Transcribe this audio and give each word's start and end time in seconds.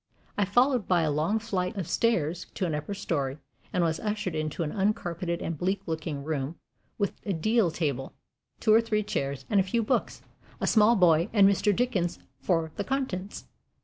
I 0.35 0.45
followed 0.45 0.87
by 0.87 1.03
a 1.03 1.11
long 1.11 1.37
flight 1.37 1.77
of 1.77 1.87
stairs 1.87 2.47
to 2.55 2.65
an 2.65 2.73
upper 2.73 2.95
story, 2.95 3.37
and 3.71 3.83
was 3.83 3.99
ushered 3.99 4.33
into 4.33 4.63
an 4.63 4.71
uncarpeted 4.71 5.43
and 5.43 5.55
bleak 5.55 5.83
looking 5.85 6.23
room, 6.23 6.55
with 6.97 7.13
a 7.23 7.33
deal 7.33 7.69
table, 7.69 8.11
two 8.59 8.73
or 8.73 8.81
three 8.81 9.03
chairs 9.03 9.45
and 9.47 9.59
a 9.59 9.63
few 9.63 9.83
books, 9.83 10.23
a 10.59 10.65
small 10.65 10.95
boy 10.95 11.29
and 11.33 11.47
Mr. 11.47 11.71
Dickens 11.71 12.17
for 12.39 12.71
the 12.77 12.83
contents. 12.83 13.45